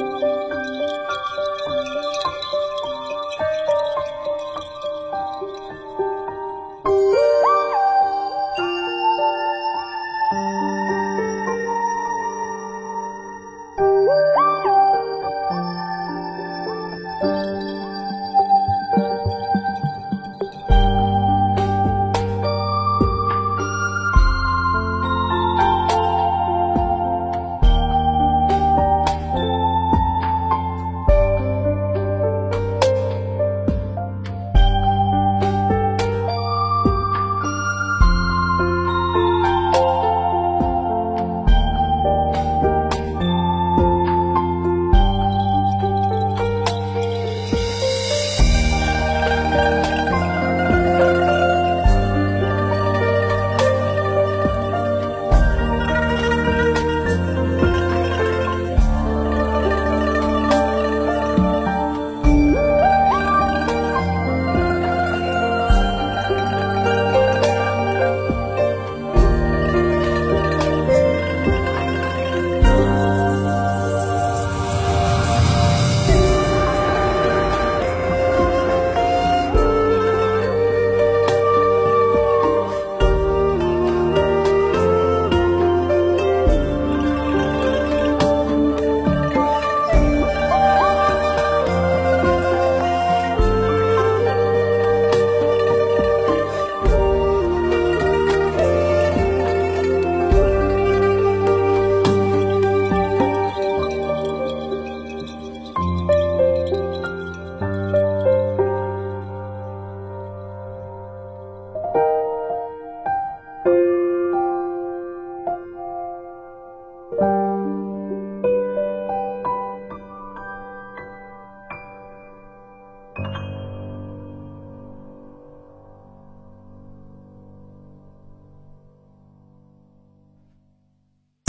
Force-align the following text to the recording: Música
Música 0.00 0.59